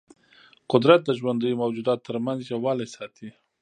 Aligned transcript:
قدرت 0.71 1.01
د 1.05 1.09
ژوندیو 1.19 1.59
موجوداتو 1.63 2.05
ترمنځ 2.07 2.39
یووالی 2.51 2.87
ساتي. 2.95 3.29